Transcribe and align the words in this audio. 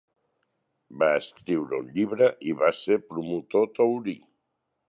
Va 1.01 1.09
escriure 1.17 1.77
un 1.83 1.91
llibre 1.97 2.29
i 2.51 2.55
va 2.63 2.71
ser 2.79 2.99
promotor 3.11 3.69
taurí. 3.77 4.17